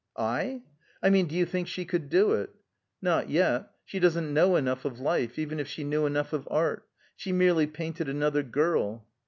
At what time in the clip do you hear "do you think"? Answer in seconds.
1.27-1.67